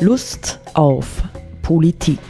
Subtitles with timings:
[0.00, 1.24] Lust auf
[1.60, 2.20] Politik.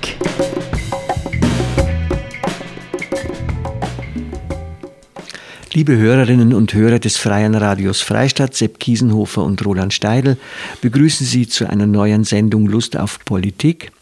[5.75, 10.39] Liebe Hörerinnen und Hörer des Freien Radios Freistadt, Sepp Kiesenhofer und Roland Steidl,
[10.81, 13.93] begrüßen Sie zu einer neuen Sendung Lust auf Politik.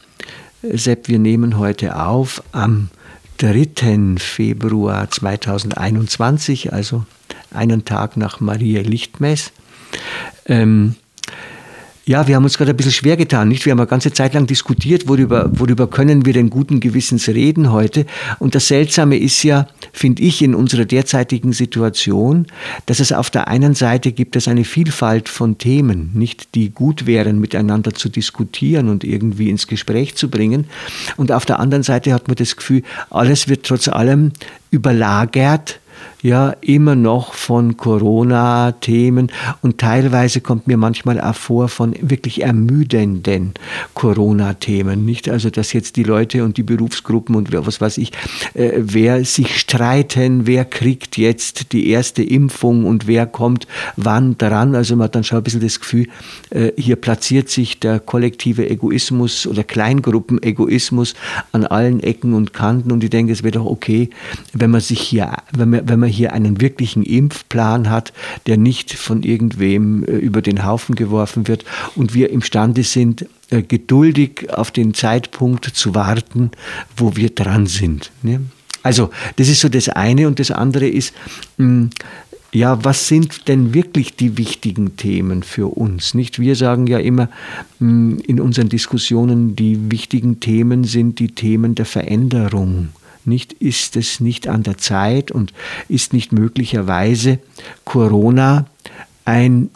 [0.63, 2.89] Sepp, wir nehmen heute auf am
[3.39, 4.17] 3.
[4.19, 7.05] Februar 2021, also
[7.51, 9.51] einen Tag nach Maria Lichtmess.
[10.47, 10.95] Ähm,
[12.09, 13.67] ja, wir haben uns gerade ein bisschen schwer getan, nicht?
[13.67, 17.73] Wir haben eine ganze Zeit lang diskutiert, worüber, worüber können wir denn guten Gewissens reden
[17.73, 18.07] heute.
[18.39, 22.47] Und das Seltsame ist ja, finde ich, in unserer derzeitigen Situation,
[22.87, 27.07] dass es auf der einen Seite gibt es eine Vielfalt von Themen, nicht, die gut
[27.07, 30.67] wären, miteinander zu diskutieren und irgendwie ins Gespräch zu bringen.
[31.17, 34.31] Und auf der anderen Seite hat man das Gefühl, alles wird trotz allem
[34.71, 35.81] überlagert
[36.23, 39.31] ja immer noch von Corona-Themen
[39.63, 43.55] und teilweise kommt mir manchmal auch vor von wirklich ermüdenden
[43.95, 45.05] Corona-Themen.
[45.05, 48.13] Nicht also, dass jetzt die Leute und die Berufsgruppen und was weiß ich,
[48.55, 54.75] äh, wer sich streiten, wer kriegt jetzt die erste Impfung und wer kommt wann dran.
[54.75, 56.09] Also man hat dann schon ein bisschen das Gefühl,
[56.51, 61.15] äh, hier platziert sich der kollektive Egoismus oder Kleingruppenegoismus
[61.53, 64.11] an allen Ecken und Kanten und ich denke, es wäre doch okay,
[64.53, 68.13] wenn man sich hier, wenn man, wenn man hier einen wirklichen Impfplan hat,
[68.47, 73.63] der nicht von irgendwem äh, über den Haufen geworfen wird und wir imstande sind, äh,
[73.63, 76.51] geduldig auf den Zeitpunkt zu warten,
[76.97, 78.11] wo wir dran sind.
[78.23, 78.41] Ne?
[78.83, 81.13] Also das ist so das eine und das andere ist,
[81.59, 81.91] hm,
[82.53, 86.15] ja, was sind denn wirklich die wichtigen Themen für uns?
[86.15, 86.39] Nicht?
[86.39, 87.29] Wir sagen ja immer
[87.79, 92.89] hm, in unseren Diskussionen, die wichtigen Themen sind die Themen der Veränderung.
[93.27, 95.53] Nicht ist es nicht an der Zeit und
[95.89, 97.39] ist nicht möglicherweise
[97.85, 98.67] Corona
[99.25, 99.71] ein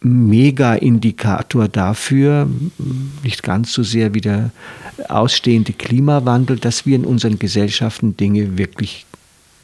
[0.00, 2.48] Mega-Indikator dafür,
[3.22, 4.50] nicht ganz so sehr wie der
[5.08, 9.06] ausstehende Klimawandel, dass wir in unseren Gesellschaften Dinge wirklich,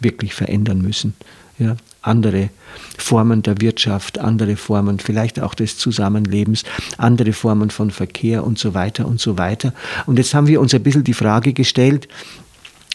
[0.01, 1.15] wirklich verändern müssen.
[1.59, 2.51] Ja, andere
[2.97, 6.63] Formen der Wirtschaft, andere Formen vielleicht auch des Zusammenlebens,
[6.99, 9.75] andere Formen von Verkehr und so weiter und so weiter.
[10.07, 12.07] Und jetzt haben wir uns ein bisschen die Frage gestellt,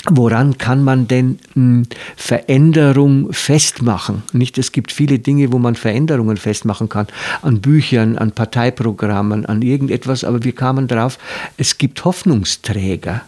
[0.10, 1.84] Woran kann man denn hm,
[2.18, 4.24] Veränderung festmachen?
[4.34, 7.08] Nicht, es gibt viele Dinge, wo man Veränderungen festmachen kann.
[7.42, 10.26] An Büchern, an Parteiprogrammen, an irgendetwas.
[10.26, 11.18] Aber wir kamen darauf,
[11.56, 13.22] es gibt Hoffnungsträger.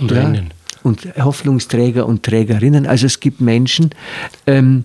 [0.00, 0.32] Und ja,
[0.82, 2.86] Und Hoffnungsträger und Trägerinnen.
[2.86, 3.90] Also es gibt Menschen,
[4.46, 4.84] ähm,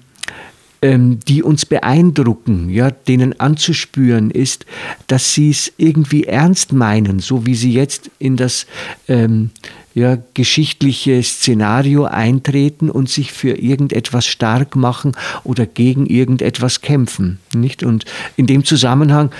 [0.82, 4.66] ähm, die uns beeindrucken, ja, denen anzuspüren ist,
[5.08, 8.68] dass sie es irgendwie ernst meinen, so wie sie jetzt in das
[9.08, 9.50] ähm,
[9.98, 15.14] ja, geschichtliche Szenario eintreten und sich für irgendetwas stark machen
[15.44, 17.40] oder gegen irgendetwas kämpfen.
[17.56, 17.82] Nicht?
[17.82, 19.32] Und in dem Zusammenhang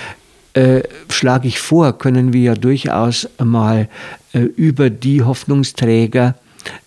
[0.54, 3.88] äh, schlage ich vor, können wir ja durchaus mal
[4.32, 6.34] äh, über die Hoffnungsträger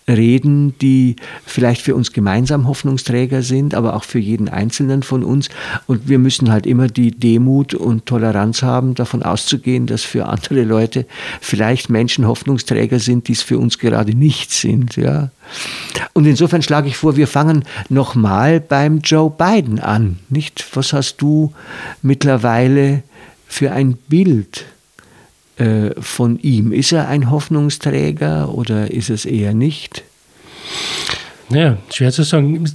[0.08, 1.16] reden, die
[1.46, 5.48] vielleicht für uns gemeinsam Hoffnungsträger sind, aber auch für jeden Einzelnen von uns.
[5.86, 10.64] Und wir müssen halt immer die Demut und Toleranz haben, davon auszugehen, dass für andere
[10.64, 11.06] Leute
[11.40, 14.96] vielleicht Menschen Hoffnungsträger sind, die es für uns gerade nicht sind.
[14.96, 15.30] Ja.
[16.12, 20.18] Und insofern schlage ich vor, wir fangen nochmal beim Joe Biden an.
[20.28, 20.64] Nicht?
[20.74, 21.52] Was hast du
[22.02, 23.02] mittlerweile
[23.46, 24.64] für ein Bild
[25.62, 26.72] äh, von ihm.
[26.72, 30.02] Ist er ein Hoffnungsträger oder ist es eher nicht?
[31.50, 32.64] Ja, schwer zu sagen.
[32.64, 32.74] Es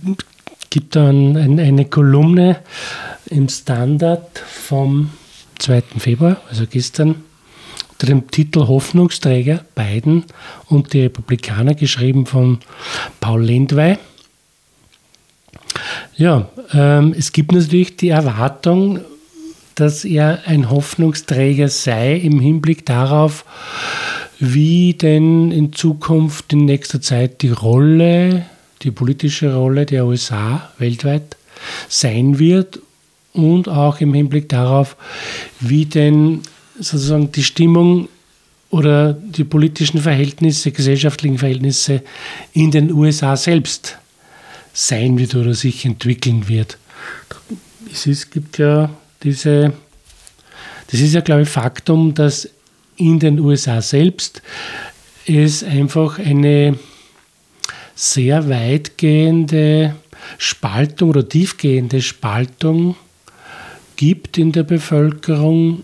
[0.69, 2.59] gibt dann ein, eine Kolumne
[3.25, 5.09] im Standard vom
[5.59, 5.83] 2.
[5.97, 7.15] Februar, also gestern,
[7.93, 10.23] unter dem Titel Hoffnungsträger Biden
[10.67, 12.59] und die Republikaner, geschrieben von
[13.19, 13.97] Paul Lendwey.
[16.15, 19.01] Ja, ähm, es gibt natürlich die Erwartung,
[19.77, 23.45] dass er ein Hoffnungsträger sei im Hinblick darauf,
[24.39, 28.45] wie denn in Zukunft in nächster Zeit die Rolle,
[28.81, 31.37] die politische Rolle der USA weltweit
[31.87, 32.79] sein wird
[33.33, 34.97] und auch im Hinblick darauf,
[35.59, 36.41] wie denn
[36.79, 38.09] sozusagen die Stimmung
[38.71, 42.01] oder die politischen Verhältnisse, gesellschaftlichen Verhältnisse
[42.53, 43.99] in den USA selbst
[44.73, 46.79] sein wird oder sich entwickeln wird.
[47.91, 48.89] Es gibt ja
[49.23, 49.73] diese,
[50.91, 52.49] das ist ja, glaube ich, Faktum, dass
[52.97, 54.41] in den USA selbst
[55.25, 56.77] es einfach eine
[57.95, 59.95] sehr weitgehende
[60.37, 62.95] Spaltung oder tiefgehende Spaltung
[63.95, 65.83] gibt in der Bevölkerung.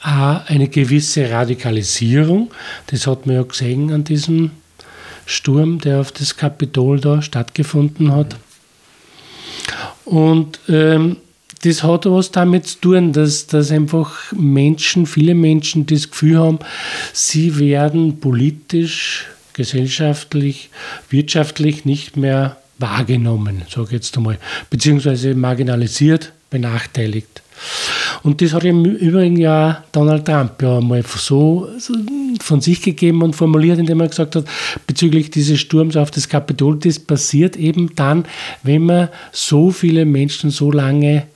[0.00, 2.50] Eine gewisse Radikalisierung,
[2.88, 4.50] das hat man ja gesehen an diesem
[5.24, 8.36] Sturm, der auf das Kapitol da stattgefunden hat.
[10.04, 11.16] Und ähm,
[11.64, 16.58] das hat was damit zu tun, dass, dass einfach Menschen, viele Menschen das Gefühl haben,
[17.12, 20.68] sie werden politisch, gesellschaftlich,
[21.08, 24.38] wirtschaftlich nicht mehr wahrgenommen, sage ich jetzt einmal,
[24.68, 27.42] beziehungsweise marginalisiert, benachteiligt.
[28.22, 31.68] Und das hat im Übrigen ja Donald Trump ja mal so
[32.40, 34.44] von sich gegeben und formuliert, indem er gesagt hat,
[34.86, 38.24] bezüglich dieses Sturms auf das Kapitol, das passiert eben dann,
[38.64, 41.26] wenn man so viele Menschen so lange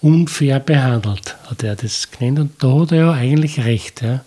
[0.00, 2.38] unfair behandelt, hat er das genannt.
[2.38, 4.02] Und da hat er ja eigentlich recht.
[4.02, 4.24] Ja.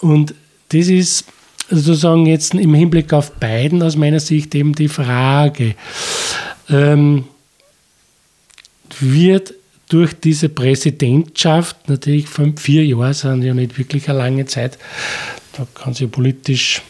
[0.00, 0.34] Und
[0.70, 1.24] das ist
[1.70, 5.74] sozusagen jetzt im Hinblick auf beiden aus meiner Sicht eben die Frage,
[6.68, 7.24] ähm,
[9.00, 9.54] wird
[9.88, 14.78] durch diese Präsidentschaft, natürlich fünf, vier Jahre sind ja nicht wirklich eine lange Zeit,
[15.56, 16.82] da kann sich politisch,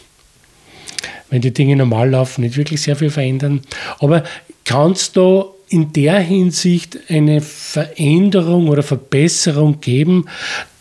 [1.29, 3.61] wenn die Dinge normal laufen, nicht wirklich sehr viel verändern.
[3.99, 4.23] Aber
[4.65, 10.25] kann es da in der Hinsicht eine Veränderung oder Verbesserung geben,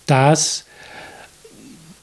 [0.07, 0.65] dass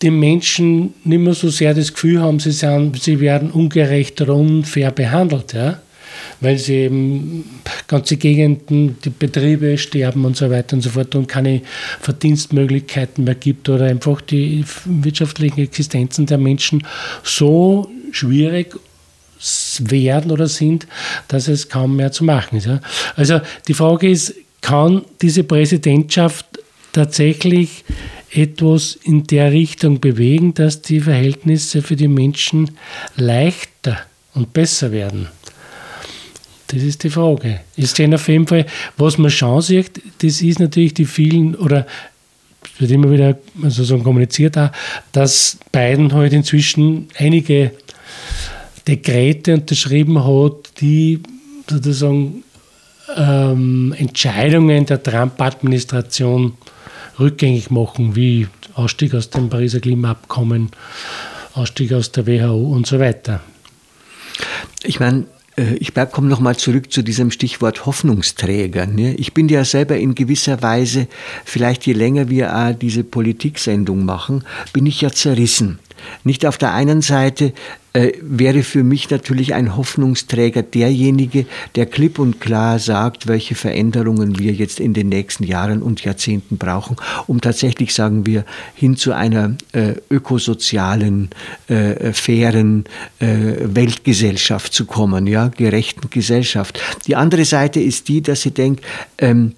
[0.02, 4.36] die Menschen nicht mehr so sehr das Gefühl haben, sie, sind, sie werden ungerecht oder
[4.36, 5.54] unfair behandelt.
[5.54, 5.82] Ja?
[6.42, 11.28] weil sie eben ganze Gegenden, die Betriebe sterben und so weiter und so fort und
[11.28, 11.62] keine
[12.02, 16.86] Verdienstmöglichkeiten mehr gibt oder einfach die wirtschaftlichen Existenzen der Menschen
[17.24, 18.76] so schwierig
[19.80, 20.88] werden oder sind,
[21.28, 22.70] dass es kaum mehr zu machen ist.
[23.16, 26.46] Also die Frage ist, kann diese Präsidentschaft
[26.92, 27.84] tatsächlich
[28.32, 32.72] etwas in der Richtung bewegen, dass die Verhältnisse für die Menschen
[33.16, 34.00] leichter
[34.34, 35.28] und besser werden?
[36.68, 37.62] Das ist die Frage.
[37.76, 38.66] Ist denn auf jeden Fall,
[38.98, 41.86] was man schon sieht, das ist natürlich die vielen, oder
[42.64, 44.72] es wird immer wieder sozusagen kommuniziert, auch,
[45.12, 47.72] dass Biden halt inzwischen einige
[48.88, 51.22] Dekrete unterschrieben hat, die
[51.70, 52.44] sozusagen
[53.16, 56.54] ähm, Entscheidungen der Trump-Administration
[57.20, 60.70] rückgängig machen, wie Ausstieg aus dem Pariser Klimaabkommen,
[61.54, 63.42] Ausstieg aus der WHO und so weiter.
[64.84, 65.26] Ich meine,
[65.58, 68.86] äh, ich komme nochmal zurück zu diesem Stichwort Hoffnungsträger.
[68.86, 69.16] Ne?
[69.16, 71.08] Ich bin ja selber in gewisser Weise,
[71.46, 74.44] vielleicht je länger wir diese Politiksendung machen,
[74.74, 75.80] bin ich ja zerrissen.
[76.24, 77.54] Nicht auf der einen Seite
[77.96, 81.46] äh, wäre für mich natürlich ein Hoffnungsträger derjenige,
[81.76, 86.58] der klipp und klar sagt, welche Veränderungen wir jetzt in den nächsten Jahren und Jahrzehnten
[86.58, 86.98] brauchen,
[87.28, 88.44] um tatsächlich, sagen wir,
[88.76, 91.30] hin zu einer äh, ökosozialen,
[91.68, 92.84] äh, fairen
[93.20, 93.28] äh,
[93.62, 96.80] Weltgesellschaft zu kommen, ja, gerechten Gesellschaft.
[97.08, 98.84] Die andere Seite ist die, dass sie denkt,
[99.20, 99.54] ähm,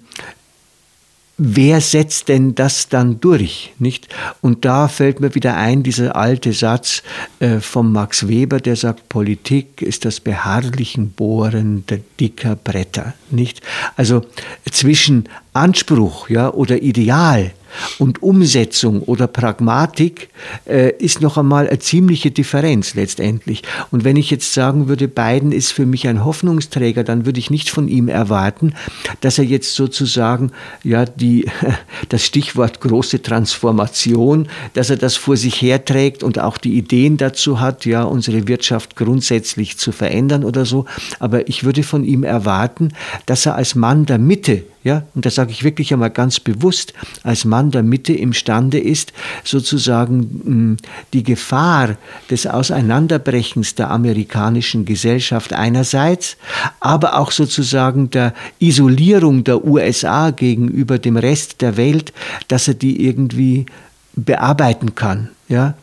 [1.38, 3.72] wer setzt denn das dann durch?
[3.78, 4.08] Nicht?
[4.40, 7.02] Und da fällt mir wieder ein, dieser alte Satz
[7.38, 13.14] äh, von Max Weber, der sagt, Politik ist das beharrlichen Bohren der dicker Bretter.
[13.30, 13.62] Nicht?
[13.96, 14.22] Also
[14.70, 17.52] zwischen Anspruch ja, oder Ideal
[17.98, 20.30] und Umsetzung oder Pragmatik
[20.66, 23.62] äh, ist noch einmal eine ziemliche Differenz letztendlich.
[23.90, 27.50] Und wenn ich jetzt sagen würde, Biden ist für mich ein Hoffnungsträger, dann würde ich
[27.50, 28.74] nicht von ihm erwarten,
[29.20, 31.46] dass er jetzt sozusagen ja die
[32.08, 37.60] das Stichwort große Transformation, dass er das vor sich herträgt und auch die Ideen dazu
[37.60, 40.84] hat, ja unsere Wirtschaft grundsätzlich zu verändern oder so.
[41.18, 42.92] Aber ich würde von ihm erwarten,
[43.26, 46.94] dass er als Mann der Mitte ja, und das sage ich wirklich einmal ganz bewusst,
[47.24, 50.76] als Mann der Mitte imstande ist, sozusagen hm,
[51.12, 51.96] die Gefahr
[52.30, 56.36] des Auseinanderbrechens der amerikanischen Gesellschaft einerseits,
[56.80, 62.12] aber auch sozusagen der Isolierung der USA gegenüber dem Rest der Welt,
[62.46, 63.66] dass er die irgendwie
[64.14, 65.30] bearbeiten kann.
[65.48, 65.74] Ja,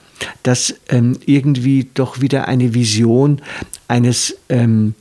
[0.44, 3.42] dass ähm, irgendwie doch wieder eine Vision
[3.88, 4.94] eines, ähm,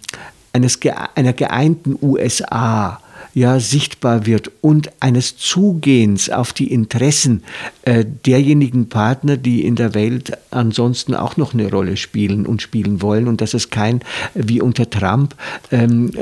[0.53, 0.81] eines
[1.15, 3.01] einer geeinten USA
[3.35, 7.43] ja sichtbar wird und eines Zugehens auf die Interessen
[7.83, 13.03] äh, derjenigen Partner, die in der Welt ansonsten auch noch eine Rolle spielen und spielen
[13.03, 14.01] wollen und dass es kein,
[14.35, 15.35] wie unter Trump,
[15.71, 16.13] ähm,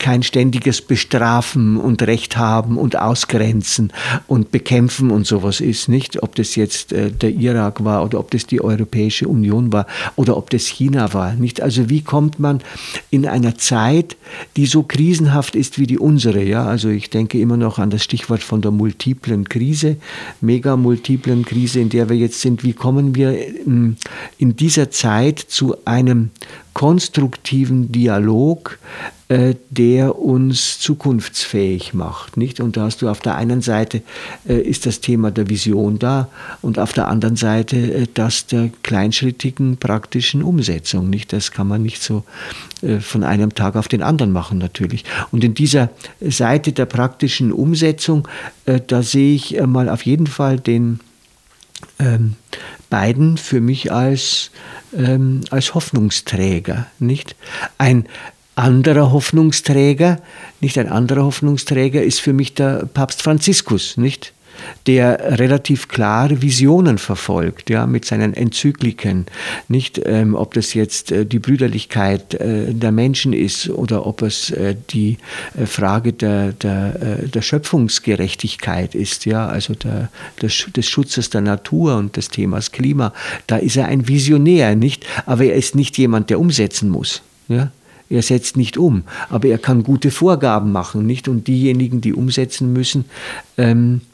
[0.00, 3.92] kein ständiges Bestrafen und Recht haben und Ausgrenzen
[4.26, 6.22] und Bekämpfen und sowas ist, nicht?
[6.22, 10.36] Ob das jetzt äh, der Irak war oder ob das die Europäische Union war oder
[10.36, 11.60] ob das China war, nicht?
[11.60, 12.62] Also wie kommt man
[13.10, 14.16] in einer Zeit,
[14.56, 16.64] die so krisenhaft ist wie die unsere, ja?
[16.64, 19.98] Also ich denke immer noch an das Stichwort von der multiplen Krise,
[20.40, 22.64] mega multiplen Krise, in der wir jetzt sind.
[22.64, 23.98] Wie kommen wir in,
[24.38, 26.30] in dieser Zeit zu einem
[26.74, 28.78] konstruktiven Dialog,
[29.30, 32.36] äh, der uns zukunftsfähig macht.
[32.36, 32.58] Nicht?
[32.58, 34.02] Und da hast du auf der einen Seite
[34.48, 36.28] äh, ist das Thema der Vision da
[36.62, 41.10] und auf der anderen Seite äh, das der kleinschrittigen praktischen Umsetzung.
[41.10, 41.32] Nicht?
[41.32, 42.24] Das kann man nicht so
[43.00, 45.04] von einem Tag auf den anderen machen natürlich.
[45.32, 45.90] Und in dieser
[46.22, 48.26] Seite der praktischen Umsetzung,
[48.64, 50.98] da sehe ich mal auf jeden Fall den
[51.98, 52.36] ähm,
[52.90, 54.50] beiden für mich als,
[54.94, 56.86] ähm, als Hoffnungsträger.
[56.98, 57.36] Nicht?
[57.78, 58.06] Ein,
[58.60, 60.20] anderer Hoffnungsträger,
[60.60, 64.34] nicht ein anderer Hoffnungsträger ist für mich der Papst Franziskus, nicht?
[64.86, 69.26] Der relativ klare Visionen verfolgt, ja, mit seinen Enzykliken.
[69.68, 74.50] Nicht, ähm, ob das jetzt äh, die Brüderlichkeit äh, der Menschen ist oder ob es
[74.50, 75.18] äh, die
[75.58, 80.08] äh, Frage der, der, äh, der Schöpfungsgerechtigkeit ist, ja, also der,
[80.40, 83.12] des, des Schutzes der Natur und des Themas Klima.
[83.46, 85.06] Da ist er ein Visionär, nicht?
[85.26, 87.22] Aber er ist nicht jemand, der umsetzen muss.
[87.48, 87.70] Ja?
[88.10, 91.28] Er setzt nicht um, aber er kann gute Vorgaben machen, nicht?
[91.28, 93.04] Und diejenigen, die umsetzen müssen,
[93.56, 94.09] ähm, äh,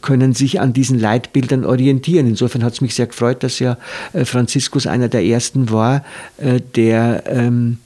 [0.00, 2.26] können sich an diesen Leitbildern orientieren.
[2.26, 3.78] Insofern hat es mich sehr gefreut, dass ja
[4.12, 6.04] äh, Franziskus einer der ersten war,
[6.38, 7.78] äh, der ähm,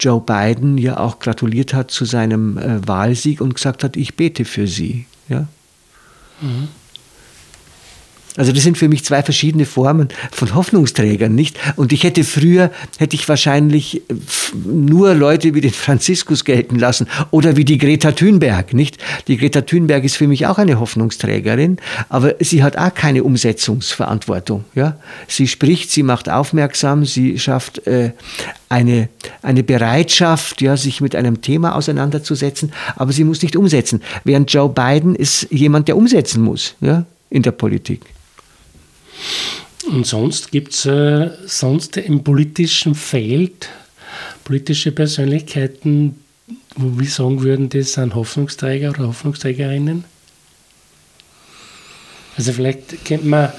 [0.00, 4.44] Joe Biden ja auch gratuliert hat zu seinem äh, Wahlsieg und gesagt hat, ich bete
[4.44, 5.06] für sie.
[5.28, 5.46] Ja?
[6.40, 6.68] Mhm.
[8.36, 11.58] Also das sind für mich zwei verschiedene Formen von Hoffnungsträgern, nicht?
[11.76, 14.02] Und ich hätte früher, hätte ich wahrscheinlich
[14.64, 18.98] nur Leute wie den Franziskus gelten lassen oder wie die Greta Thunberg, nicht?
[19.26, 21.78] Die Greta Thunberg ist für mich auch eine Hoffnungsträgerin,
[22.08, 24.96] aber sie hat auch keine Umsetzungsverantwortung, ja?
[25.28, 28.12] Sie spricht, sie macht aufmerksam, sie schafft äh,
[28.68, 29.08] eine,
[29.42, 34.02] eine Bereitschaft, ja, sich mit einem Thema auseinanderzusetzen, aber sie muss nicht umsetzen.
[34.24, 38.00] Während Joe Biden ist jemand, der umsetzen muss, ja, in der Politik.
[39.90, 43.68] Und sonst gibt es äh, sonst im politischen Feld
[44.44, 46.16] politische Persönlichkeiten,
[46.76, 50.04] wo wir sagen würden, das sind Hoffnungsträger oder Hoffnungsträgerinnen?
[52.36, 53.50] Also vielleicht kennt man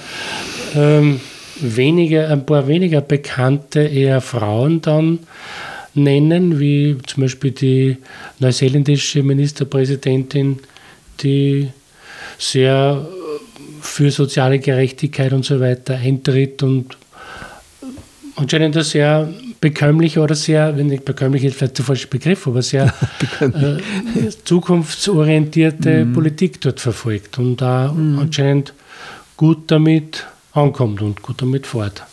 [0.76, 1.20] ähm,
[1.60, 5.20] weniger, ein paar weniger bekannte eher Frauen dann
[5.94, 7.98] nennen, wie zum Beispiel die
[8.40, 10.60] neuseeländische Ministerpräsidentin,
[11.22, 11.70] die
[12.38, 13.08] sehr
[13.88, 16.98] für soziale Gerechtigkeit und so weiter eintritt und
[18.36, 19.28] anscheinend ein sehr
[19.60, 22.94] bekömmlich oder sehr, wenn nicht bekömmlich ist vielleicht der falsche Begriff, aber sehr
[23.40, 26.14] äh, zukunftsorientierte mhm.
[26.14, 28.20] Politik dort verfolgt und da mhm.
[28.20, 28.74] anscheinend
[29.36, 32.04] gut damit ankommt und gut damit fährt.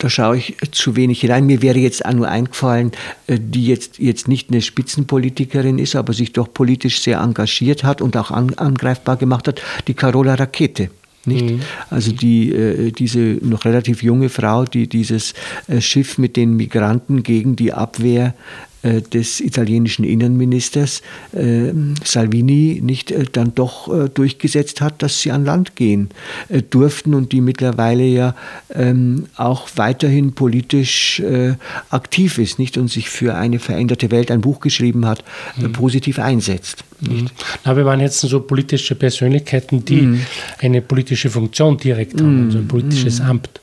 [0.00, 1.44] Da schaue ich zu wenig hinein.
[1.44, 2.92] Mir wäre jetzt auch nur eingefallen,
[3.26, 8.00] äh, die jetzt, jetzt nicht eine Spitzenpolitikerin ist, aber sich doch politisch sehr engagiert hat
[8.00, 10.90] und auch an, angreifbar gemacht hat, die Carola Rakete.
[11.26, 11.50] Nicht?
[11.50, 11.60] Mhm.
[11.90, 15.34] Also die, äh, diese noch relativ junge Frau, die dieses
[15.68, 18.34] äh, Schiff mit den Migranten gegen die Abwehr
[18.82, 21.72] des italienischen Innenministers äh,
[22.02, 26.08] Salvini nicht äh, dann doch äh, durchgesetzt hat, dass sie an Land gehen
[26.48, 28.34] äh, durften und die mittlerweile ja
[28.74, 31.54] ähm, auch weiterhin politisch äh,
[31.90, 35.24] aktiv ist nicht und sich für eine veränderte Welt ein Buch geschrieben hat,
[35.56, 35.72] mhm.
[35.72, 36.84] positiv einsetzt.
[37.00, 37.28] Mhm.
[37.64, 40.20] Na, wir waren jetzt so politische Persönlichkeiten, die mhm.
[40.58, 43.26] eine politische Funktion direkt haben, also ein politisches mhm.
[43.26, 43.60] Amt.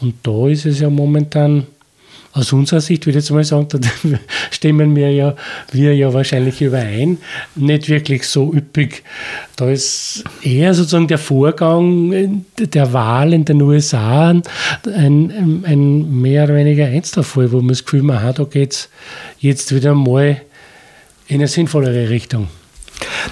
[0.00, 1.66] Und da ist es ja momentan
[2.36, 3.78] aus unserer Sicht würde ich jetzt mal sagen, da
[4.50, 5.34] stimmen wir ja,
[5.72, 7.18] wir ja wahrscheinlich überein,
[7.54, 9.02] nicht wirklich so üppig.
[9.56, 16.56] Da ist eher sozusagen der Vorgang der Wahl in den USA ein, ein mehr oder
[16.56, 18.90] weniger Einzelfall, wo man das Gefühl hat, da geht es
[19.38, 20.42] jetzt wieder mal
[21.28, 22.48] in eine sinnvollere Richtung.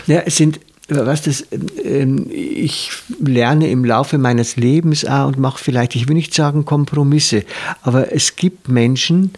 [0.06, 1.44] Ja, es sind was das,
[1.82, 6.64] ähm, ich lerne im Laufe meines Lebens auch und mache vielleicht, ich will nicht sagen
[6.64, 7.44] Kompromisse,
[7.82, 9.30] aber es gibt Menschen,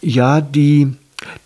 [0.00, 0.88] ja, die,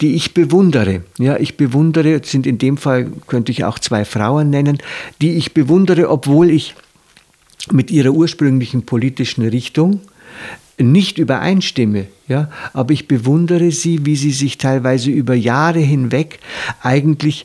[0.00, 1.02] die ich bewundere.
[1.18, 4.78] Ja, ich bewundere, sind in dem Fall könnte ich auch zwei Frauen nennen,
[5.20, 6.74] die ich bewundere, obwohl ich
[7.70, 10.00] mit ihrer ursprünglichen politischen Richtung
[10.78, 16.38] nicht übereinstimme, ja, aber ich bewundere sie, wie sie sich teilweise über Jahre hinweg
[16.80, 17.44] eigentlich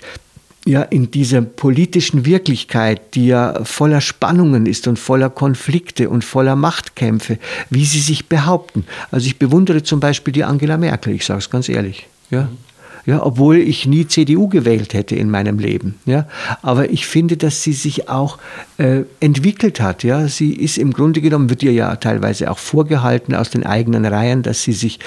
[0.67, 6.55] ja in dieser politischen Wirklichkeit, die ja voller Spannungen ist und voller Konflikte und voller
[6.55, 8.85] Machtkämpfe, wie sie sich behaupten.
[9.11, 12.07] Also ich bewundere zum Beispiel die Angela Merkel, ich sage es ganz ehrlich.
[12.29, 12.49] Ja
[13.07, 15.95] ja, obwohl ich nie CDU gewählt hätte in meinem Leben.
[16.05, 16.27] Ja.
[16.61, 18.37] Aber ich finde, dass sie sich auch
[18.79, 20.03] äh, entwickelt hat.
[20.03, 20.27] Ja.
[20.27, 24.43] Sie ist im Grunde genommen, wird ihr ja teilweise auch vorgehalten aus den eigenen Reihen,
[24.43, 24.99] dass sie sich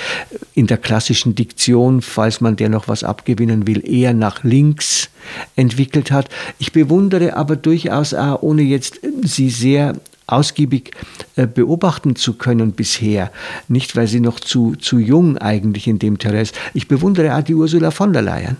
[0.55, 5.11] in der klassischen Diktion, falls man der noch was abgewinnen will, eher nach links
[5.55, 6.31] entwickelt hat.
[6.59, 9.93] Ich bewundere aber durchaus auch, ohne jetzt sie sehr
[10.33, 10.93] ausgiebig
[11.37, 13.31] äh, beobachten zu können bisher.
[13.69, 16.55] Nicht, weil sie noch zu, zu jung eigentlich in dem Terrain ist.
[16.75, 18.57] Ich bewundere auch die Ursula von der Leyen.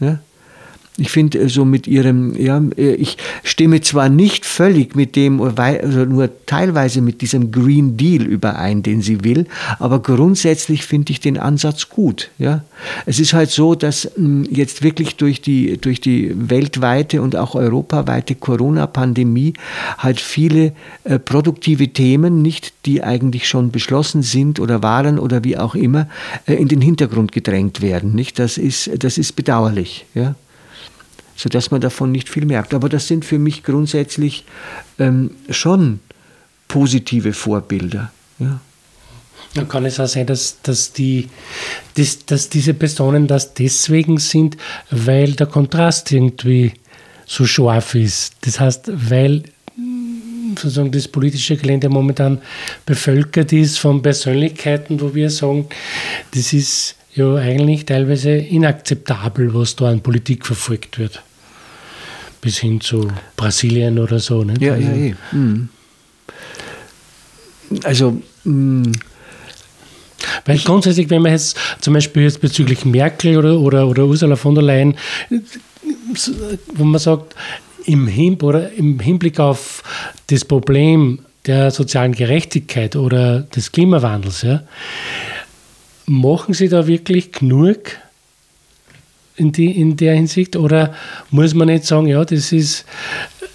[0.00, 0.18] Ja?
[0.98, 5.40] Ich finde äh, so mit ihrem, ja, äh, ich stimme zwar nicht völlig mit dem,
[5.40, 9.46] also nur teilweise mit diesem Green Deal überein, den sie will,
[9.78, 12.30] aber grundsätzlich finde ich den Ansatz gut.
[12.38, 12.64] Ja.
[13.04, 17.54] Es ist halt so, dass hm, jetzt wirklich durch die, durch die weltweite und auch
[17.54, 19.54] europaweite Corona-Pandemie
[19.98, 20.72] halt viele
[21.04, 26.08] äh, produktive Themen, nicht die eigentlich schon beschlossen sind oder waren oder wie auch immer,
[26.46, 28.14] äh, in den Hintergrund gedrängt werden.
[28.14, 28.38] Nicht?
[28.38, 30.06] Das, ist, das ist bedauerlich.
[30.14, 30.34] Ja
[31.36, 32.74] sodass man davon nicht viel merkt.
[32.74, 34.44] Aber das sind für mich grundsätzlich
[34.98, 36.00] ähm, schon
[36.68, 38.10] positive Vorbilder.
[38.38, 38.60] Ja.
[39.54, 41.28] Dann kann es auch sein, dass, dass, die,
[41.94, 44.56] dass, dass diese Personen das deswegen sind,
[44.90, 46.72] weil der Kontrast irgendwie
[47.26, 48.34] so scharf ist.
[48.42, 49.44] Das heißt, weil
[50.50, 52.40] sozusagen das politische Gelände momentan
[52.84, 55.66] bevölkert ist von Persönlichkeiten, wo wir sagen,
[56.34, 61.22] das ist ja eigentlich teilweise inakzeptabel, was da an Politik verfolgt wird.
[62.46, 64.44] Bis hin zu Brasilien oder so.
[64.44, 64.62] Nicht?
[64.62, 65.14] Ja, also, ja, ja.
[65.32, 65.68] Mhm.
[67.82, 68.92] Also, mh.
[70.44, 74.54] Weil grundsätzlich, wenn man jetzt zum Beispiel jetzt bezüglich Merkel oder, oder, oder Ursula von
[74.54, 74.96] der Leyen,
[76.74, 77.34] wo man sagt,
[77.84, 79.82] im, Hin oder im Hinblick auf
[80.28, 84.62] das Problem der sozialen Gerechtigkeit oder des Klimawandels, ja,
[86.08, 87.80] Machen Sie da wirklich genug
[89.36, 90.94] in, die, in der Hinsicht oder
[91.30, 92.84] muss man nicht sagen, ja, das ist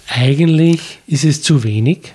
[0.08, 2.12] eigentlich ist es zu wenig?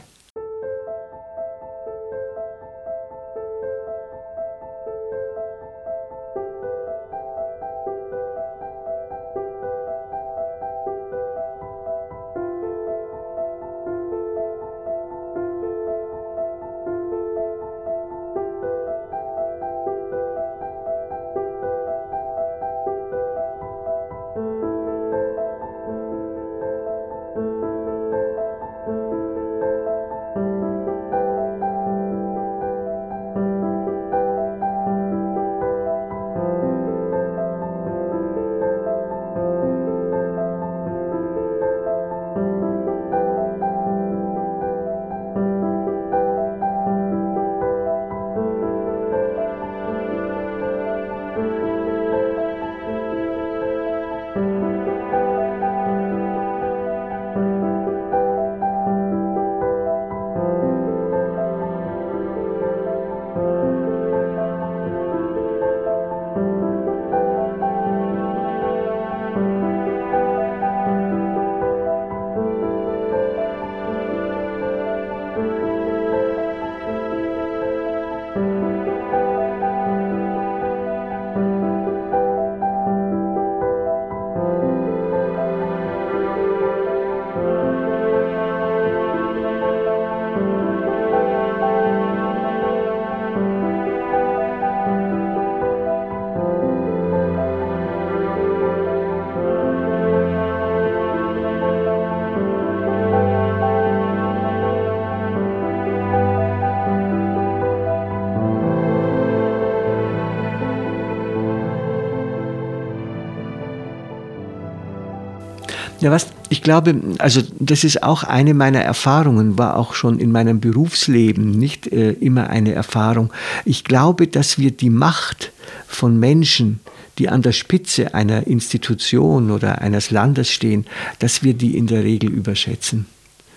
[116.00, 120.32] Ja, was, ich glaube, also das ist auch eine meiner Erfahrungen, war auch schon in
[120.32, 123.34] meinem Berufsleben nicht äh, immer eine Erfahrung.
[123.66, 125.52] Ich glaube, dass wir die Macht
[125.88, 126.82] von Menschen,
[127.18, 130.86] die an der Spitze einer Institution oder eines Landes stehen,
[131.18, 133.08] dass wir die in der Regel überschätzen.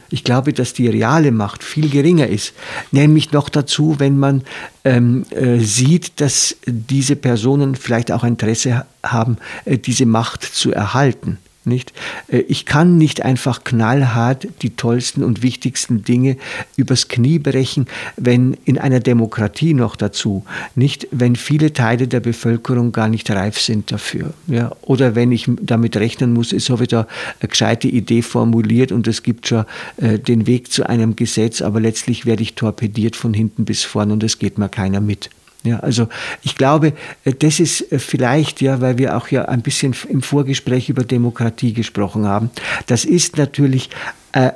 [0.09, 2.55] Ich glaube, dass die reale Macht viel geringer ist.
[2.90, 4.42] Nämlich noch dazu, wenn man
[4.85, 11.38] ähm, äh, sieht, dass diese Personen vielleicht auch Interesse haben, äh, diese Macht zu erhalten.
[11.64, 11.92] Nicht?
[12.29, 16.37] Äh, ich kann nicht einfach knallhart die tollsten und wichtigsten Dinge
[16.77, 20.44] übers Knie brechen, wenn in einer Demokratie noch dazu,
[20.75, 24.33] nicht wenn viele Teile der Bevölkerung gar nicht reif sind dafür.
[24.46, 24.73] Ja?
[24.81, 27.07] Oder wenn ich damit rechnen muss, ist so wieder
[27.40, 29.64] eine gescheite Idee formuliert und es gibt schon
[29.99, 34.11] äh, den Weg zu einem Gesetz, aber letztlich werde ich torpediert von hinten bis vorn
[34.11, 35.29] und es geht mir keiner mit.
[35.62, 36.09] Ja, also
[36.42, 36.94] ich glaube,
[37.25, 41.05] äh, das ist äh, vielleicht, ja, weil wir auch ja ein bisschen im Vorgespräch über
[41.05, 42.51] Demokratie gesprochen haben,
[42.87, 43.90] das ist natürlich
[44.33, 44.53] äh,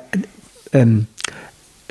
[0.73, 1.07] ähm,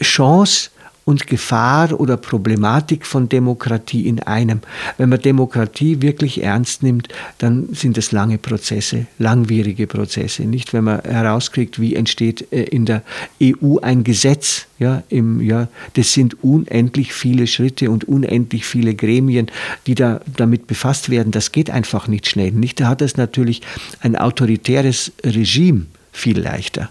[0.00, 0.70] Chance
[1.04, 4.60] und Gefahr oder Problematik von Demokratie in einem.
[4.96, 10.44] Wenn man Demokratie wirklich ernst nimmt, dann sind es lange Prozesse, langwierige Prozesse.
[10.44, 13.02] Nicht, wenn man herauskriegt, wie entsteht äh, in der
[13.42, 19.50] EU ein Gesetz, ja, im, ja, das sind unendlich viele Schritte und unendlich viele Gremien,
[19.86, 21.30] die da damit befasst werden.
[21.30, 22.52] Das geht einfach nicht schnell.
[22.52, 23.62] Nicht, da hat es natürlich
[24.00, 26.90] ein autoritäres Regime viel leichter.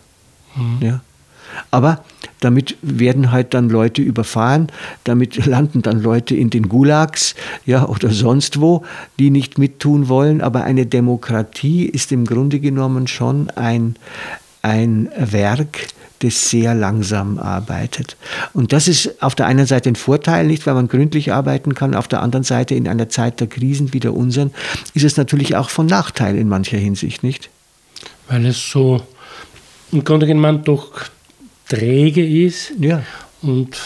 [0.56, 0.78] Mhm.
[0.82, 1.02] Ja.
[1.72, 2.04] Aber
[2.40, 4.68] damit werden halt dann Leute überfahren,
[5.04, 7.36] damit landen dann Leute in den Gulags
[7.66, 8.84] ja, oder sonst wo,
[9.20, 10.42] die nicht mittun wollen.
[10.42, 13.96] Aber eine Demokratie ist im Grunde genommen schon ein,
[14.62, 15.88] ein Werk,
[16.20, 18.16] das sehr langsam arbeitet.
[18.54, 21.96] Und das ist auf der einen Seite ein Vorteil, nicht, weil man gründlich arbeiten kann,
[21.96, 24.52] auf der anderen Seite in einer Zeit der Krisen wie der unseren
[24.94, 27.50] ist es natürlich auch von Nachteil in mancher Hinsicht, nicht?
[28.30, 29.02] Weil es so
[29.92, 30.92] im Grunde genommen doch
[31.68, 33.04] träge ist ja.
[33.42, 33.78] und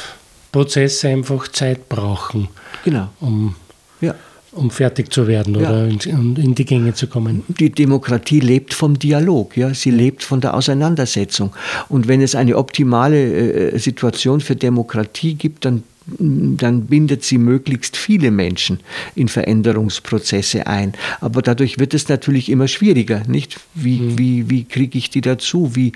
[0.51, 2.47] Prozesse einfach Zeit brauchen,
[2.83, 3.09] genau.
[3.19, 3.55] um,
[4.01, 4.15] ja.
[4.53, 5.61] um fertig zu werden ja.
[5.61, 7.43] oder in, in, die Gänge zu kommen.
[7.47, 9.73] Die Demokratie lebt vom Dialog, ja?
[9.73, 11.53] sie lebt von der Auseinandersetzung.
[11.89, 15.83] Und wenn es eine optimale äh, Situation für Demokratie gibt, dann
[16.19, 18.79] dann bindet sie möglichst viele Menschen
[19.15, 20.93] in Veränderungsprozesse ein.
[21.19, 23.59] Aber dadurch wird es natürlich immer schwieriger, nicht?
[23.73, 24.17] Wie, mhm.
[24.17, 25.75] wie, wie kriege ich die dazu?
[25.75, 25.91] Wie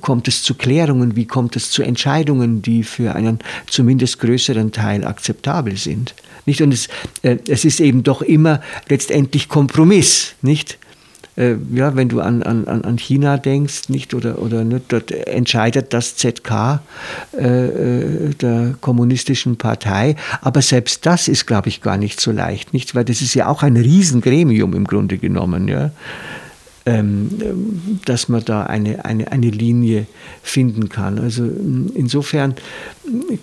[0.00, 1.16] kommt es zu Klärungen?
[1.16, 6.14] Wie kommt es zu Entscheidungen, die für einen zumindest größeren Teil akzeptabel sind?
[6.46, 6.60] Nicht?
[6.60, 6.88] Und es,
[7.22, 10.78] äh, es ist eben doch immer letztendlich Kompromiss, nicht?
[11.36, 15.92] Äh, ja, wenn du an, an, an China denkst, nicht, oder, oder nicht, dort entscheidet
[15.92, 16.80] das ZK
[17.36, 20.16] äh, äh, der kommunistischen Partei.
[20.42, 22.94] Aber selbst das ist, glaube ich, gar nicht so leicht, nicht?
[22.94, 25.90] Weil das ist ja auch ein Riesengremium im Grunde genommen, ja.
[26.86, 27.30] Ähm,
[28.04, 30.06] dass man da eine, eine, eine Linie
[30.42, 31.18] finden kann.
[31.18, 31.50] Also
[31.94, 32.56] insofern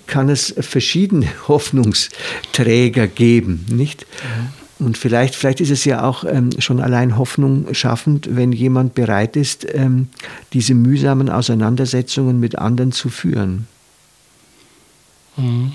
[0.05, 4.05] kann es verschiedene Hoffnungsträger geben, nicht?
[4.05, 4.60] Mhm.
[4.81, 9.35] Und vielleicht, vielleicht ist es ja auch ähm, schon allein Hoffnung schaffend, wenn jemand bereit
[9.35, 10.07] ist, ähm,
[10.53, 13.67] diese mühsamen Auseinandersetzungen mit anderen zu führen.
[15.37, 15.73] Mhm.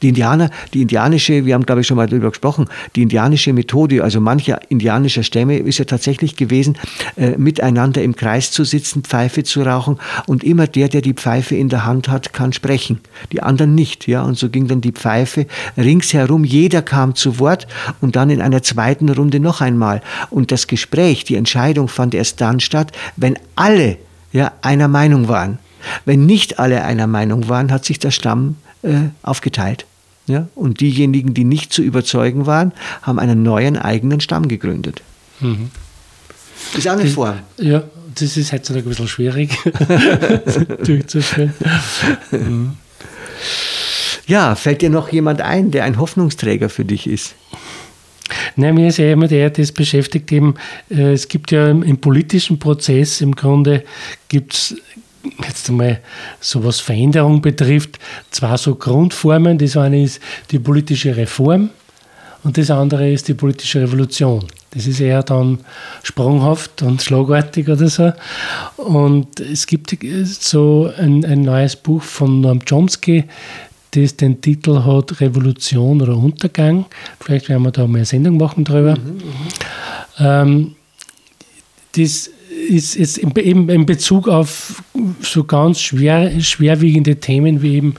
[0.00, 4.02] Die Indianer, die indianische, wir haben glaube ich schon mal darüber gesprochen, die indianische Methode,
[4.02, 6.78] also mancher indianischer Stämme, ist ja tatsächlich gewesen,
[7.16, 11.54] äh, miteinander im Kreis zu sitzen, Pfeife zu rauchen und immer der, der die Pfeife
[11.54, 13.00] in der Hand hat, kann sprechen.
[13.32, 14.22] Die anderen nicht, ja.
[14.22, 17.66] Und so ging dann die Pfeife ringsherum, jeder kam zu Wort
[18.00, 20.02] und dann in einer zweiten Runde noch einmal.
[20.30, 23.98] Und das Gespräch, die Entscheidung fand erst dann statt, wenn alle
[24.32, 25.58] ja, einer Meinung waren.
[26.04, 29.86] Wenn nicht alle einer Meinung waren, hat sich der Stamm äh, aufgeteilt.
[30.26, 30.48] Ja?
[30.54, 35.02] Und diejenigen, die nicht zu überzeugen waren, haben einen neuen eigenen Stamm gegründet.
[35.40, 35.70] Mhm.
[36.76, 37.40] Ist auch eine das, Form.
[37.58, 37.82] Ja,
[38.14, 39.58] das ist heutzutage ein bisschen schwierig
[40.84, 41.52] durchzuführen.
[42.30, 42.72] Mhm.
[44.26, 47.34] Ja, fällt dir noch jemand ein, der ein Hoffnungsträger für dich ist?
[48.56, 50.54] Nein, mir ist ja immer der, das beschäftigt eben,
[50.90, 53.84] äh, es gibt ja im, im politischen Prozess im Grunde
[54.28, 54.76] gibt es
[55.46, 56.00] jetzt einmal
[56.40, 57.98] so was Veränderung betrifft,
[58.30, 59.58] zwei so Grundformen.
[59.58, 61.70] Das eine ist die politische Reform
[62.44, 64.44] und das andere ist die politische Revolution.
[64.70, 65.60] Das ist eher dann
[66.02, 68.12] sprunghaft und schlagartig oder so.
[68.76, 73.24] Und es gibt so ein, ein neues Buch von Noam Chomsky,
[73.92, 76.86] das den Titel hat Revolution oder Untergang.
[77.20, 78.96] Vielleicht werden wir da mal eine Sendung machen drüber.
[78.96, 79.22] Mhm, mhm.
[80.18, 80.76] ähm,
[81.94, 82.30] das
[82.72, 84.82] ist jetzt eben in Bezug auf
[85.20, 87.94] so ganz schwer, schwerwiegende Themen wie eben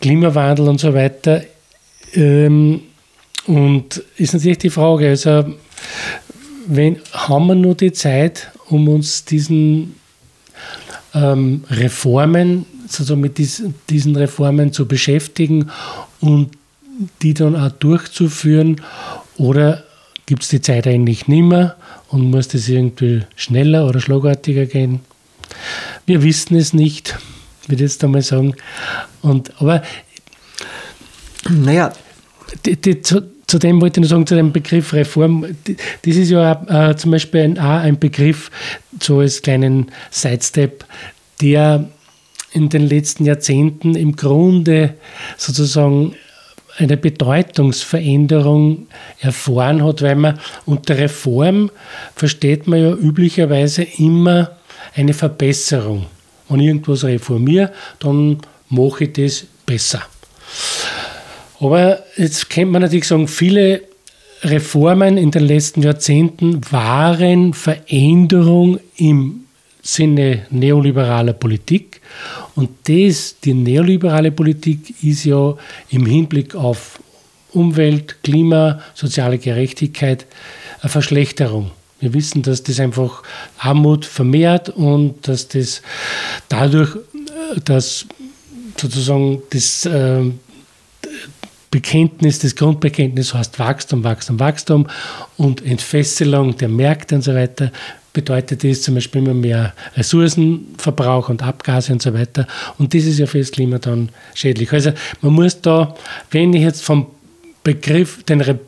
[0.00, 1.42] Klimawandel und so weiter.
[2.14, 2.82] Ähm,
[3.46, 5.44] und ist natürlich die Frage, also
[6.66, 9.96] wenn, haben wir nur die Zeit, um uns diesen
[11.14, 12.66] ähm, Reformen,
[12.98, 15.70] also mit diesen, diesen Reformen zu beschäftigen
[16.20, 16.50] und
[17.22, 18.80] die dann auch durchzuführen
[19.36, 19.83] oder
[20.26, 21.76] gibt es die Zeit eigentlich nicht mehr
[22.08, 25.00] und muss das irgendwie schneller oder schlagartiger gehen?
[26.06, 27.16] Wir wissen es nicht,
[27.66, 28.54] würde ich jetzt einmal sagen.
[29.22, 29.82] Und, aber
[31.50, 31.92] naja,
[32.64, 36.16] die, die, zu, zu, dem wollte ich nur sagen, zu dem Begriff Reform, die, das
[36.16, 38.50] ist ja äh, zum Beispiel ein, auch ein Begriff,
[39.00, 40.84] so als kleinen Sidestep,
[41.40, 41.88] der
[42.52, 44.94] in den letzten Jahrzehnten im Grunde
[45.36, 46.14] sozusagen
[46.76, 48.88] eine Bedeutungsveränderung
[49.20, 51.70] erfahren hat, weil man unter Reform
[52.14, 54.50] versteht man ja üblicherweise immer
[54.94, 56.06] eine Verbesserung.
[56.48, 60.02] Wenn ich irgendwas reformiere, dann mache ich das besser.
[61.60, 63.82] Aber jetzt könnte man natürlich sagen, viele
[64.42, 69.44] Reformen in den letzten Jahrzehnten waren Veränderung im
[69.80, 72.00] Sinne neoliberaler Politik
[72.54, 75.56] Und das, die neoliberale Politik ist ja
[75.90, 77.00] im Hinblick auf
[77.52, 80.26] Umwelt, Klima, soziale Gerechtigkeit
[80.80, 81.70] eine Verschlechterung.
[82.00, 83.22] Wir wissen, dass das einfach
[83.58, 85.82] Armut vermehrt und dass das
[86.48, 88.06] dadurch, äh, dass
[88.76, 90.22] sozusagen das äh,
[91.70, 94.86] Bekenntnis, das Grundbekenntnis heißt Wachstum, Wachstum, Wachstum
[95.36, 97.72] und Entfesselung der Märkte und so weiter
[98.14, 102.46] bedeutet das zum Beispiel immer mehr Ressourcenverbrauch und Abgase und so weiter.
[102.78, 104.72] Und das ist ja für das Klima dann schädlich.
[104.72, 105.94] Also man muss da,
[106.30, 107.08] wenn ich jetzt vom
[107.62, 108.58] Begriff, den Re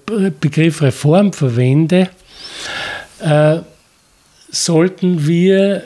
[0.41, 2.11] Begriff Reform verwende,
[3.21, 3.59] äh,
[4.51, 5.85] sollten wir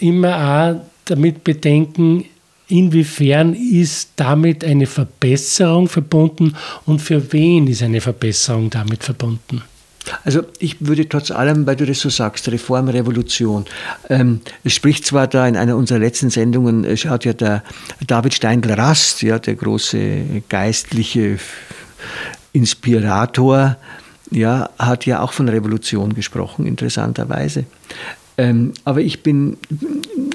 [0.00, 2.24] immer auch damit bedenken,
[2.68, 9.62] inwiefern ist damit eine Verbesserung verbunden und für wen ist eine Verbesserung damit verbunden?
[10.24, 13.64] Also ich würde trotz allem, weil du das so sagst, Reform, Revolution.
[14.08, 17.62] Ähm, es spricht zwar da in einer unserer letzten Sendungen, äh, schaut ja der
[18.06, 21.38] David Steindl-Rast, ja, der große geistliche
[22.52, 23.76] Inspirator,
[24.30, 27.64] ja, hat ja auch von Revolution gesprochen, interessanterweise.
[28.36, 29.56] Ähm, aber ich bin,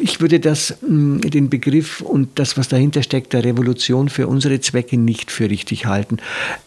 [0.02, 4.60] ich würde das, mm, den Begriff und das, was dahinter steckt, der Revolution für unsere
[4.60, 6.18] Zwecke nicht für richtig halten.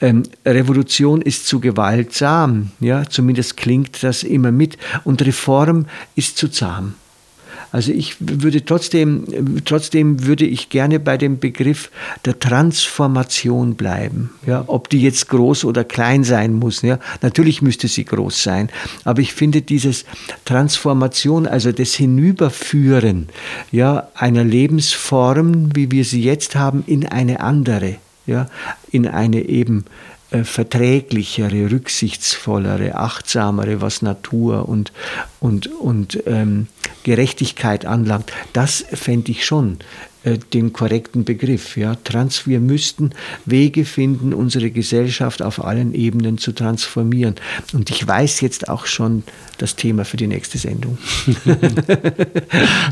[0.01, 6.49] Ähm, Revolution ist zu gewaltsam, ja, zumindest klingt das immer mit, und Reform ist zu
[6.49, 6.95] zahm.
[7.73, 9.25] Also ich würde trotzdem,
[9.65, 11.91] trotzdem würde ich gerne bei dem Begriff
[12.27, 14.31] der Transformation bleiben.
[14.47, 16.83] Ja, ob die jetzt groß oder klein sein muss.
[16.83, 18.69] Ja, natürlich müsste sie groß sein.
[19.05, 20.05] Aber ich finde dieses
[20.45, 23.29] Transformation, also das Hinüberführen
[23.71, 27.97] ja, einer Lebensform, wie wir sie jetzt haben, in eine andere.
[28.27, 28.49] Ja,
[28.93, 29.85] in eine eben
[30.45, 34.93] verträglichere, rücksichtsvollere, achtsamere, was Natur und,
[35.41, 36.69] und, und ähm,
[37.03, 39.79] Gerechtigkeit anlangt, das fände ich schon
[40.25, 41.77] äh, den korrekten Begriff.
[41.77, 41.97] Ja.
[41.97, 43.11] Trans, wir müssten
[43.45, 47.35] Wege finden, unsere Gesellschaft auf allen Ebenen zu transformieren.
[47.73, 49.25] Und ich weiß jetzt auch schon
[49.59, 50.97] das Thema für die nächste Sendung.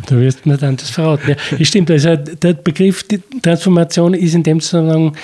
[0.08, 1.36] du wirst mir dann das verraten.
[1.56, 3.04] Ja, stimmt, also der Begriff
[3.42, 5.16] Transformation ist in dem Zusammenhang,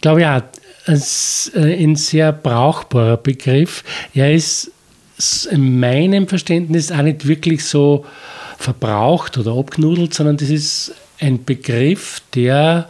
[0.00, 0.42] glaube ich, auch äh,
[0.86, 3.84] ein sehr brauchbarer Begriff.
[4.14, 4.70] Er ist
[5.50, 8.04] in meinem Verständnis auch nicht wirklich so
[8.58, 12.88] verbraucht oder abgenudelt, sondern das ist ein Begriff, der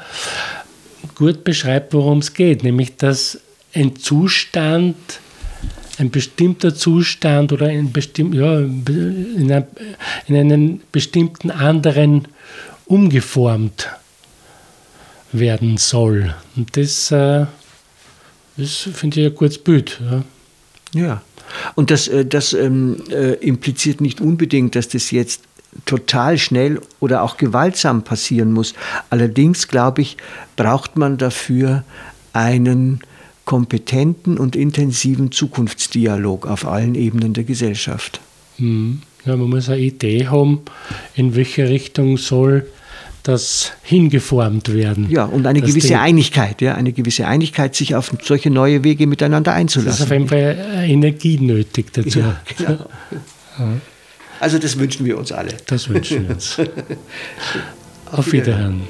[1.14, 3.38] gut beschreibt, worum es geht, nämlich dass
[3.74, 4.96] ein Zustand,
[5.98, 9.66] ein bestimmter Zustand oder ein bestimm, ja, in, einer,
[10.26, 12.28] in einen bestimmten anderen
[12.86, 13.88] umgeformt
[15.32, 16.34] werden soll.
[16.56, 17.46] Und das äh,
[18.56, 20.00] das finde ich ein gutes Bild.
[20.10, 20.24] Ja.
[21.00, 21.22] ja.
[21.74, 25.42] Und das, äh, das ähm, äh, impliziert nicht unbedingt, dass das jetzt
[25.86, 28.74] total schnell oder auch gewaltsam passieren muss.
[29.10, 30.16] Allerdings, glaube ich,
[30.56, 31.84] braucht man dafür
[32.32, 33.00] einen
[33.44, 38.20] kompetenten und intensiven Zukunftsdialog auf allen Ebenen der Gesellschaft.
[38.58, 39.02] Mhm.
[39.24, 40.62] Ja, man muss eine Idee haben,
[41.14, 42.66] in welche Richtung soll
[43.22, 45.08] das hingeformt werden.
[45.10, 45.96] Ja, und eine gewisse Ding.
[45.96, 49.90] Einigkeit, ja, eine gewisse Einigkeit, sich auf solche neue Wege miteinander einzulassen.
[49.90, 52.18] Das ist auf jeden Fall Energie nötig dazu.
[52.20, 52.86] Ja, genau.
[54.40, 55.54] Also das wünschen wir uns alle.
[55.66, 56.56] Das wünschen wir uns.
[58.10, 58.82] auf Wiederhören.